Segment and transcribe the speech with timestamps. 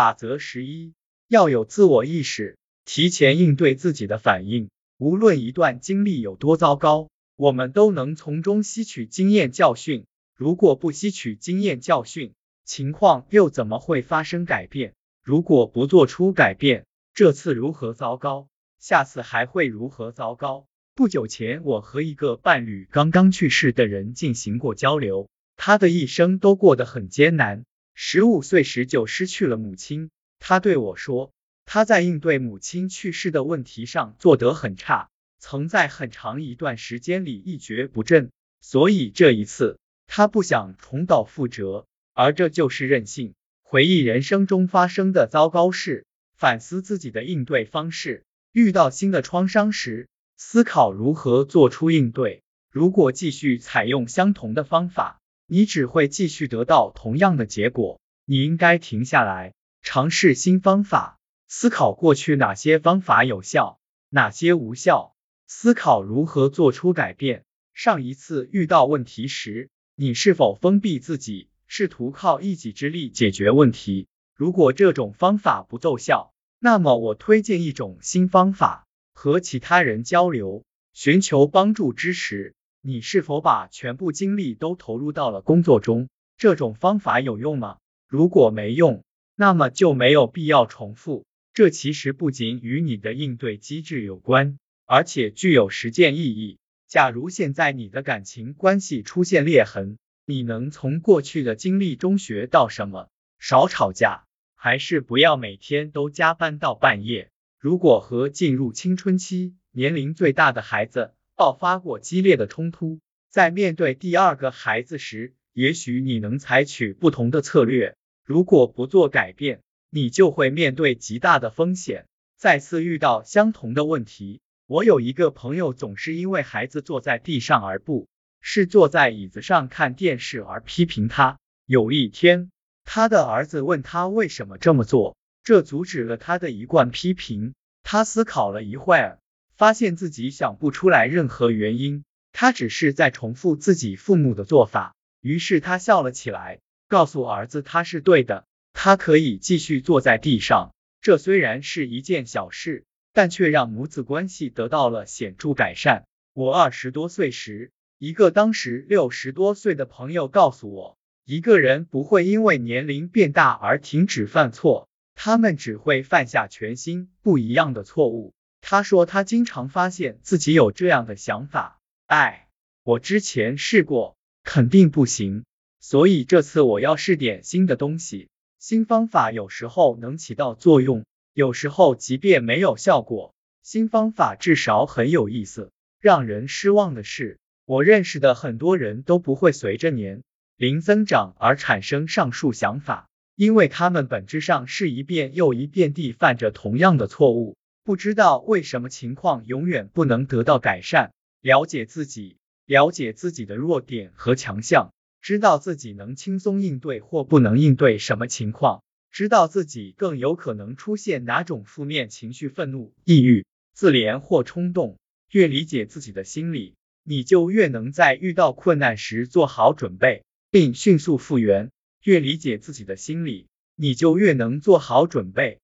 [0.00, 0.94] 法则十一，
[1.28, 2.56] 要有自我意识，
[2.86, 4.70] 提前应对自己的反应。
[4.96, 10.06] 无论一段经历有多糟糕，我们都能从中吸取经验教训。
[10.34, 12.32] 如果不吸取经验教训，
[12.64, 14.94] 情况又怎么会发生改变？
[15.22, 18.48] 如果不做出改变，这次如何糟糕，
[18.78, 20.64] 下次还会如何糟糕？
[20.94, 27.66] 不久前，我和一个伴侣刚刚去世的人进行过交流，他的一生都过得很艰难。
[28.02, 31.34] 十五岁时就失去了母亲，他对我说，
[31.66, 38.30] 他在应对母亲去世的问题上做得很差，曾在很长一段时间里一蹶不振，
[38.62, 39.78] 所以这一次。
[40.06, 43.34] 他不想重蹈覆辙，而这就是任性。
[43.62, 48.24] 回忆人生中发生的糟糕事，反思自己的应对方式。
[48.50, 52.42] 遇到新的创伤时，思考如何做出应对。
[52.72, 55.19] 如果继续采用相同的方法，
[55.52, 58.00] 你只会继续得到同样的结果。
[58.24, 61.18] 你应该停下来，尝试新方法，
[61.48, 65.16] 思考过去哪些方法有效，哪些无效，
[65.48, 67.44] 思考如何做出改变。
[67.74, 69.70] 上一次遇到问题时。
[69.96, 74.06] 你是否封闭自己，试图靠一己之力解决问题？
[74.36, 82.54] 如果这种方法不奏效，那么我推荐一种新方法：和其他人交流，寻求帮助支持。
[82.82, 86.08] 你是否把全部精力都投入到了工作中？
[86.38, 87.76] 这种方法有用吗？
[88.08, 91.26] 如果没用，那么就没有必要重复。
[91.52, 96.58] 这其实不仅与你的应对机制有关，而且具有实践意义。
[96.86, 103.08] 假如现在你的感情关系出现裂痕，你能从过去的经历中学到什么？
[103.38, 107.30] 少吵架，还是不要每天都加班到半夜？
[107.58, 117.96] 如果和进入青春期、年龄最大的孩子爆发过激烈的冲突，在面对第二个孩子时，也许你能采取不同的策略。
[118.26, 122.04] 如果不做改变，你就会面对极大的风险，
[122.36, 124.42] 再次遇到相同的问题。
[124.66, 128.06] 我有一个朋友，总是因为孩子坐在地上而不
[128.42, 131.38] 是坐在椅子上看电视而批评他。
[131.64, 132.50] 有一天，
[132.84, 137.54] 他的儿子问他为什么这么做，这阻止了他的一贯批评。
[137.82, 139.18] 他思考了一会儿，
[139.60, 144.94] 发现自己想不出来任何原因，他只是在重复自己父母的做法。
[145.20, 150.74] 于是他笑了起来，告诉儿子他是对的，他可以继续坐在地上。
[151.02, 152.86] 这虽然是一件小事。
[153.12, 156.04] 但却让母子关系得到了显著改善。
[156.32, 168.32] 我二十多岁时，一个当时六十多岁的朋友告诉我，一个人不会因为年龄变大而停止犯错，他们只会犯下全新不一样的错误。
[168.60, 172.48] 他说他经常发现自己有这样的想法，哎，
[172.82, 175.44] 我之前试过，肯定不行，
[175.80, 178.28] 所以这次我要试点新的东西。
[178.58, 181.04] 新方法有时候能起到作用。
[181.32, 185.70] 有时候，即便没有效果，新方法至少很有意思。
[186.00, 190.22] 让人失望的是，我认识的很多人都不会随着年
[190.56, 197.56] 龄增长而产生上述想法，因为他们本质上是一遍又一遍地犯着同样的错误。
[197.90, 201.12] 不知道为什么情况永远不能得到改善。
[201.40, 208.84] 了解自己，了解自己的弱点和强项，知道自己能轻松应对或不能应对什么情况。
[209.10, 214.96] 知道自己更有可能出现哪种负面情绪，愤怒、抑郁、自怜或冲动。
[215.32, 221.72] 越理解自己的心理，你就越能在遇到困难时做好准备，并迅速复原。
[222.04, 225.58] 越理解自己的心理，你就越能做好准备，